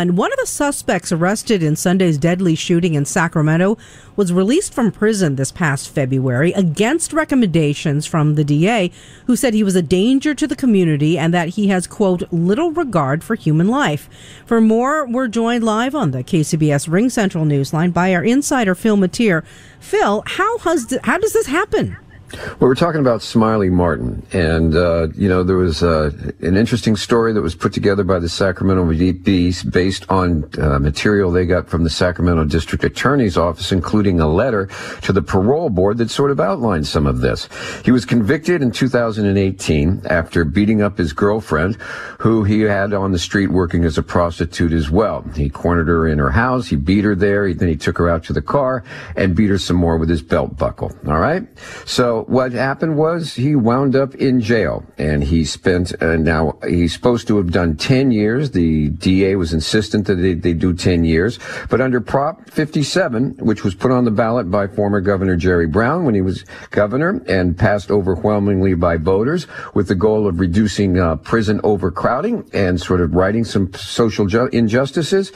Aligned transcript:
And 0.00 0.16
one 0.16 0.32
of 0.32 0.38
the 0.38 0.46
suspects 0.46 1.10
arrested 1.10 1.60
in 1.60 1.74
Sunday's 1.74 2.18
deadly 2.18 2.54
shooting 2.54 2.94
in 2.94 3.04
Sacramento 3.04 3.76
was 4.14 4.32
released 4.32 4.72
from 4.72 4.92
prison 4.92 5.34
this 5.34 5.50
past 5.50 5.90
February 5.90 6.52
against 6.52 7.12
recommendations 7.12 8.06
from 8.06 8.36
the 8.36 8.44
DA, 8.44 8.92
who 9.26 9.34
said 9.34 9.54
he 9.54 9.64
was 9.64 9.74
a 9.74 9.82
danger 9.82 10.36
to 10.36 10.46
the 10.46 10.54
community 10.54 11.18
and 11.18 11.34
that 11.34 11.48
he 11.48 11.66
has, 11.66 11.88
quote, 11.88 12.32
little 12.32 12.70
regard 12.70 13.24
for 13.24 13.34
human 13.34 13.66
life. 13.66 14.08
For 14.46 14.60
more, 14.60 15.04
we're 15.04 15.26
joined 15.26 15.64
live 15.64 15.96
on 15.96 16.12
the 16.12 16.22
KCBS 16.22 16.88
RingCentral 16.88 17.48
Newsline 17.48 17.92
by 17.92 18.14
our 18.14 18.22
insider, 18.22 18.76
Phil 18.76 18.96
Matier. 18.96 19.42
Phil, 19.80 20.22
how, 20.26 20.58
has, 20.58 20.96
how 21.02 21.18
does 21.18 21.32
this 21.32 21.46
happen? 21.48 21.96
Well, 22.32 22.68
we're 22.68 22.74
talking 22.74 23.00
about 23.00 23.22
Smiley 23.22 23.70
Martin, 23.70 24.26
and 24.32 24.76
uh, 24.76 25.08
you 25.14 25.30
know 25.30 25.42
there 25.42 25.56
was 25.56 25.82
uh, 25.82 26.10
an 26.40 26.58
interesting 26.58 26.94
story 26.94 27.32
that 27.32 27.40
was 27.40 27.54
put 27.54 27.72
together 27.72 28.04
by 28.04 28.18
the 28.18 28.28
Sacramento 28.28 28.84
Bee 28.84 29.54
based 29.70 30.04
on 30.10 30.44
uh, 30.60 30.78
material 30.78 31.30
they 31.30 31.46
got 31.46 31.70
from 31.70 31.84
the 31.84 31.90
Sacramento 31.90 32.44
District 32.44 32.84
Attorney's 32.84 33.38
Office, 33.38 33.72
including 33.72 34.20
a 34.20 34.28
letter 34.28 34.68
to 35.02 35.12
the 35.12 35.22
parole 35.22 35.70
board 35.70 35.96
that 35.98 36.10
sort 36.10 36.30
of 36.30 36.38
outlined 36.38 36.86
some 36.86 37.06
of 37.06 37.20
this. 37.20 37.48
He 37.82 37.92
was 37.92 38.04
convicted 38.04 38.60
in 38.60 38.72
2018 38.72 40.02
after 40.10 40.44
beating 40.44 40.82
up 40.82 40.98
his 40.98 41.14
girlfriend, 41.14 41.76
who 42.18 42.44
he 42.44 42.60
had 42.60 42.92
on 42.92 43.12
the 43.12 43.18
street 43.18 43.48
working 43.48 43.84
as 43.84 43.96
a 43.96 44.02
prostitute 44.02 44.72
as 44.72 44.90
well. 44.90 45.22
He 45.34 45.48
cornered 45.48 45.88
her 45.88 46.06
in 46.06 46.18
her 46.18 46.30
house, 46.30 46.66
he 46.66 46.76
beat 46.76 47.04
her 47.04 47.14
there, 47.14 47.54
then 47.54 47.68
he 47.68 47.76
took 47.76 47.96
her 47.96 48.08
out 48.10 48.24
to 48.24 48.34
the 48.34 48.42
car 48.42 48.84
and 49.16 49.34
beat 49.34 49.48
her 49.48 49.58
some 49.58 49.76
more 49.76 49.96
with 49.96 50.10
his 50.10 50.22
belt 50.22 50.58
buckle. 50.58 50.92
All 51.06 51.20
right, 51.20 51.46
so 51.86 52.17
what 52.24 52.52
happened 52.52 52.96
was 52.96 53.34
he 53.34 53.54
wound 53.54 53.96
up 53.96 54.14
in 54.14 54.40
jail 54.40 54.84
and 54.98 55.24
he 55.24 55.44
spent, 55.44 55.92
uh, 56.02 56.16
now 56.16 56.58
he's 56.66 56.92
supposed 56.92 57.26
to 57.28 57.36
have 57.36 57.50
done 57.50 57.76
10 57.76 58.10
years. 58.10 58.50
The 58.50 58.90
DA 58.90 59.36
was 59.36 59.52
insistent 59.52 60.06
that 60.06 60.16
they, 60.16 60.34
they 60.34 60.52
do 60.52 60.74
10 60.74 61.04
years. 61.04 61.38
But 61.70 61.80
under 61.80 62.00
Prop 62.00 62.48
57, 62.50 63.36
which 63.38 63.64
was 63.64 63.74
put 63.74 63.90
on 63.90 64.04
the 64.04 64.10
ballot 64.10 64.50
by 64.50 64.66
former 64.66 65.00
Governor 65.00 65.36
Jerry 65.36 65.66
Brown 65.66 66.04
when 66.04 66.14
he 66.14 66.20
was 66.20 66.44
governor 66.70 67.22
and 67.28 67.56
passed 67.56 67.90
overwhelmingly 67.90 68.74
by 68.74 68.96
voters 68.96 69.46
with 69.74 69.88
the 69.88 69.94
goal 69.94 70.26
of 70.26 70.40
reducing 70.40 70.98
uh, 70.98 71.16
prison 71.16 71.60
overcrowding 71.64 72.48
and 72.52 72.80
sort 72.80 73.00
of 73.00 73.14
righting 73.14 73.44
some 73.44 73.72
social 73.74 74.26
ju- 74.26 74.48
injustices, 74.52 75.32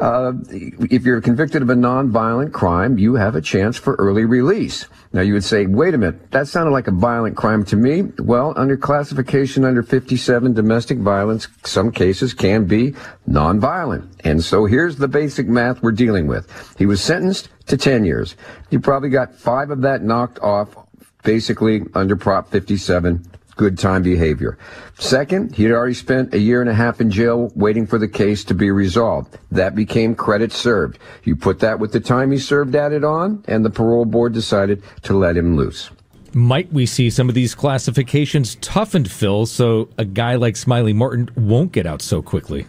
uh, 0.00 0.32
if 0.50 1.04
you're 1.04 1.20
convicted 1.20 1.62
of 1.62 1.70
a 1.70 1.74
nonviolent 1.74 2.52
crime, 2.52 2.98
you 2.98 3.14
have 3.14 3.34
a 3.34 3.40
chance 3.40 3.76
for 3.76 3.94
early 3.96 4.24
release. 4.24 4.86
Now 5.12 5.22
you 5.22 5.32
would 5.34 5.44
say, 5.44 5.66
wait 5.66 5.94
a 5.94 5.98
minute, 5.98 6.25
that 6.36 6.46
sounded 6.48 6.72
like 6.72 6.86
a 6.86 6.90
violent 6.90 7.34
crime 7.34 7.64
to 7.64 7.76
me. 7.76 8.02
Well, 8.18 8.52
under 8.56 8.76
classification 8.76 9.64
under 9.64 9.82
57, 9.82 10.52
domestic 10.52 10.98
violence, 10.98 11.48
some 11.64 11.90
cases 11.90 12.34
can 12.34 12.66
be 12.66 12.94
nonviolent. 13.26 14.06
And 14.22 14.44
so 14.44 14.66
here's 14.66 14.96
the 14.96 15.08
basic 15.08 15.48
math 15.48 15.82
we're 15.82 15.92
dealing 15.92 16.26
with. 16.26 16.46
He 16.76 16.84
was 16.84 17.00
sentenced 17.00 17.48
to 17.68 17.78
10 17.78 18.04
years. 18.04 18.36
He 18.68 18.76
probably 18.76 19.08
got 19.08 19.34
five 19.34 19.70
of 19.70 19.80
that 19.80 20.02
knocked 20.02 20.38
off 20.40 20.76
basically 21.24 21.84
under 21.94 22.16
Prop 22.16 22.50
57 22.50 23.26
good 23.56 23.78
time 23.78 24.02
behavior. 24.02 24.58
Second, 24.98 25.54
he 25.54 25.62
had 25.62 25.72
already 25.72 25.94
spent 25.94 26.34
a 26.34 26.38
year 26.38 26.60
and 26.60 26.68
a 26.68 26.74
half 26.74 27.00
in 27.00 27.10
jail 27.10 27.50
waiting 27.54 27.86
for 27.86 27.98
the 27.98 28.08
case 28.08 28.44
to 28.44 28.52
be 28.52 28.70
resolved. 28.70 29.38
That 29.50 29.74
became 29.74 30.14
credit 30.14 30.52
served. 30.52 30.98
You 31.24 31.34
put 31.34 31.60
that 31.60 31.80
with 31.80 31.92
the 31.92 32.00
time 32.00 32.30
he 32.30 32.38
served 32.38 32.76
added 32.76 33.04
on, 33.04 33.42
and 33.48 33.64
the 33.64 33.70
parole 33.70 34.04
board 34.04 34.34
decided 34.34 34.82
to 35.04 35.14
let 35.14 35.38
him 35.38 35.56
loose. 35.56 35.90
Might 36.36 36.70
we 36.70 36.84
see 36.84 37.08
some 37.08 37.30
of 37.30 37.34
these 37.34 37.54
classifications 37.54 38.56
toughened, 38.56 39.10
Phil, 39.10 39.46
so 39.46 39.88
a 39.96 40.04
guy 40.04 40.34
like 40.34 40.54
Smiley 40.54 40.92
Martin 40.92 41.30
won't 41.34 41.72
get 41.72 41.86
out 41.86 42.02
so 42.02 42.20
quickly? 42.20 42.66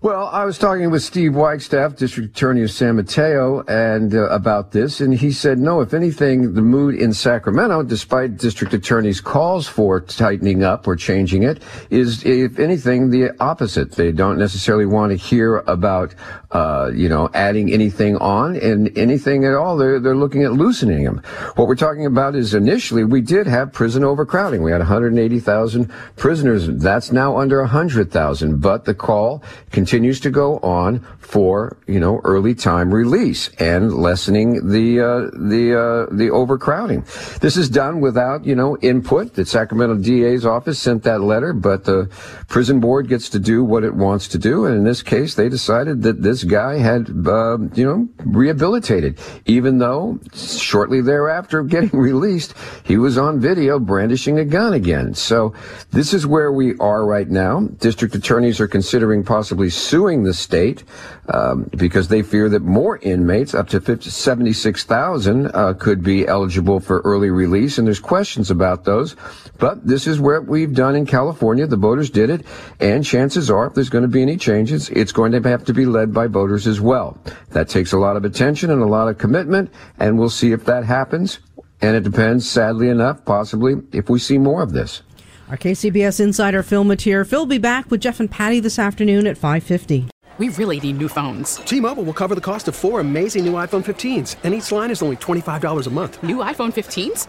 Well, 0.00 0.28
I 0.28 0.44
was 0.44 0.58
talking 0.58 0.92
with 0.92 1.02
Steve 1.02 1.32
Wagstaffe, 1.32 1.96
District 1.96 2.30
Attorney 2.30 2.62
of 2.62 2.70
San 2.70 2.94
Mateo, 2.94 3.64
and 3.66 4.14
uh, 4.14 4.28
about 4.28 4.70
this, 4.70 5.00
and 5.00 5.12
he 5.12 5.32
said, 5.32 5.58
no, 5.58 5.80
if 5.80 5.92
anything, 5.92 6.54
the 6.54 6.62
mood 6.62 6.94
in 6.94 7.12
Sacramento, 7.12 7.82
despite 7.82 8.36
District 8.36 8.72
Attorney's 8.72 9.20
calls 9.20 9.66
for 9.66 10.00
tightening 10.00 10.62
up 10.62 10.86
or 10.86 10.94
changing 10.94 11.42
it, 11.42 11.64
is, 11.90 12.24
if 12.24 12.60
anything, 12.60 13.10
the 13.10 13.34
opposite. 13.40 13.90
They 13.90 14.12
don't 14.12 14.38
necessarily 14.38 14.86
want 14.86 15.10
to 15.10 15.16
hear 15.16 15.64
about, 15.66 16.14
uh, 16.52 16.92
you 16.94 17.08
know, 17.08 17.28
adding 17.34 17.72
anything 17.72 18.16
on 18.18 18.54
and 18.54 18.96
anything 18.96 19.44
at 19.46 19.54
all. 19.54 19.76
They're, 19.76 19.98
they're 19.98 20.14
looking 20.14 20.44
at 20.44 20.52
loosening 20.52 21.02
them. 21.02 21.22
What 21.56 21.66
we're 21.66 21.74
talking 21.74 22.06
about 22.06 22.36
is 22.36 22.54
initially 22.54 23.02
we 23.02 23.20
did 23.20 23.48
have 23.48 23.72
prison 23.72 24.04
overcrowding. 24.04 24.62
We 24.62 24.70
had 24.70 24.78
180,000 24.78 25.90
prisoners. 26.14 26.68
That's 26.68 27.10
now 27.10 27.36
under 27.36 27.58
100,000, 27.62 28.60
but 28.60 28.84
the 28.84 28.94
call 28.94 29.42
continues 29.88 30.20
to 30.20 30.28
go 30.28 30.58
on 30.58 31.00
for 31.18 31.78
you 31.86 31.98
know 31.98 32.20
early 32.24 32.54
time 32.54 32.92
release 32.92 33.48
and 33.58 33.90
lessening 33.90 34.68
the 34.68 35.00
uh, 35.00 35.30
the 35.32 35.72
uh, 35.72 36.14
the 36.14 36.28
overcrowding. 36.30 37.00
This 37.40 37.56
is 37.56 37.70
done 37.70 38.02
without 38.02 38.44
you 38.44 38.54
know 38.54 38.76
input. 38.82 39.32
The 39.32 39.46
Sacramento 39.46 39.96
DA's 39.96 40.44
office 40.44 40.78
sent 40.78 41.04
that 41.04 41.22
letter, 41.22 41.54
but 41.54 41.84
the 41.84 42.10
prison 42.48 42.80
board 42.80 43.08
gets 43.08 43.30
to 43.30 43.38
do 43.38 43.64
what 43.64 43.82
it 43.82 43.94
wants 43.94 44.28
to 44.28 44.38
do, 44.38 44.66
and 44.66 44.76
in 44.76 44.84
this 44.84 45.02
case, 45.02 45.34
they 45.34 45.48
decided 45.48 46.02
that 46.02 46.20
this 46.20 46.44
guy 46.44 46.76
had 46.76 47.08
uh, 47.26 47.56
you 47.72 47.86
know 47.86 48.06
rehabilitated, 48.26 49.18
even 49.46 49.78
though 49.78 50.20
shortly 50.34 51.00
thereafter 51.00 51.62
getting 51.62 51.98
released, 51.98 52.52
he 52.84 52.98
was 52.98 53.16
on 53.16 53.40
video 53.40 53.78
brandishing 53.78 54.38
a 54.38 54.44
gun 54.44 54.74
again. 54.74 55.14
So 55.14 55.54
this 55.92 56.12
is 56.12 56.26
where 56.26 56.52
we 56.52 56.76
are 56.76 57.06
right 57.06 57.30
now. 57.30 57.60
District 57.78 58.14
attorneys 58.14 58.60
are 58.60 58.68
considering 58.68 59.24
possibly 59.24 59.70
suing 59.78 60.24
the 60.24 60.34
state 60.34 60.84
um, 61.28 61.70
because 61.76 62.08
they 62.08 62.22
fear 62.22 62.48
that 62.48 62.62
more 62.62 62.98
inmates, 62.98 63.54
up 63.54 63.68
to 63.68 63.80
50, 63.80 64.10
76,000, 64.10 65.46
uh, 65.54 65.74
could 65.74 66.02
be 66.02 66.26
eligible 66.26 66.80
for 66.80 67.00
early 67.00 67.30
release. 67.30 67.78
And 67.78 67.86
there's 67.86 68.00
questions 68.00 68.50
about 68.50 68.84
those. 68.84 69.16
But 69.58 69.86
this 69.86 70.06
is 70.06 70.20
what 70.20 70.46
we've 70.46 70.74
done 70.74 70.96
in 70.96 71.06
California. 71.06 71.66
The 71.66 71.76
voters 71.76 72.10
did 72.10 72.30
it. 72.30 72.44
And 72.80 73.04
chances 73.04 73.50
are, 73.50 73.66
if 73.66 73.74
there's 73.74 73.90
going 73.90 74.02
to 74.02 74.08
be 74.08 74.22
any 74.22 74.36
changes, 74.36 74.90
it's 74.90 75.12
going 75.12 75.32
to 75.32 75.48
have 75.48 75.64
to 75.64 75.74
be 75.74 75.86
led 75.86 76.12
by 76.12 76.26
voters 76.26 76.66
as 76.66 76.80
well. 76.80 77.18
That 77.50 77.68
takes 77.68 77.92
a 77.92 77.98
lot 77.98 78.16
of 78.16 78.24
attention 78.24 78.70
and 78.70 78.82
a 78.82 78.86
lot 78.86 79.08
of 79.08 79.18
commitment. 79.18 79.70
And 79.98 80.18
we'll 80.18 80.30
see 80.30 80.52
if 80.52 80.64
that 80.64 80.84
happens. 80.84 81.40
And 81.80 81.94
it 81.94 82.02
depends, 82.02 82.48
sadly 82.48 82.88
enough, 82.88 83.24
possibly, 83.24 83.76
if 83.92 84.10
we 84.10 84.18
see 84.18 84.38
more 84.38 84.62
of 84.62 84.72
this. 84.72 85.02
Our 85.50 85.56
KCBS 85.56 86.20
insider 86.20 86.62
Phil 86.62 86.84
Matier. 86.84 87.26
Phil 87.26 87.40
will 87.40 87.46
be 87.46 87.58
back 87.58 87.90
with 87.90 88.02
Jeff 88.02 88.20
and 88.20 88.30
Patty 88.30 88.60
this 88.60 88.78
afternoon 88.78 89.26
at 89.26 89.38
5.50. 89.38 90.10
We 90.36 90.50
really 90.50 90.78
need 90.78 90.98
new 90.98 91.08
phones. 91.08 91.56
T-Mobile 91.56 92.04
will 92.04 92.12
cover 92.12 92.36
the 92.36 92.40
cost 92.40 92.68
of 92.68 92.76
four 92.76 93.00
amazing 93.00 93.44
new 93.44 93.54
iPhone 93.54 93.84
15s, 93.84 94.36
and 94.44 94.54
each 94.54 94.70
line 94.70 94.92
is 94.92 95.02
only 95.02 95.16
$25 95.16 95.86
a 95.86 95.90
month. 95.90 96.22
New 96.22 96.36
iPhone 96.36 96.72
15s? 96.72 97.26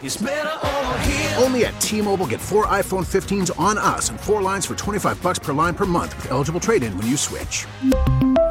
Only 1.42 1.66
at 1.66 1.82
T-Mobile 1.82 2.28
get 2.28 2.40
four 2.40 2.68
iPhone 2.68 3.08
15s 3.08 3.58
on 3.60 3.80
us 3.80 4.10
and 4.10 4.20
four 4.20 4.44
lines 4.44 4.68
for 4.68 4.76
25 4.76 5.24
bucks 5.24 5.40
per 5.40 5.54
line 5.54 5.74
per 5.74 5.88
month 5.88 6.16
with 6.18 6.30
eligible 6.30 6.60
trade-in 6.60 6.96
when 6.98 7.08
you 7.08 7.18
switch. 7.18 7.66